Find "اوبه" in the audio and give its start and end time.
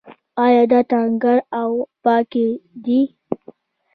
1.59-1.85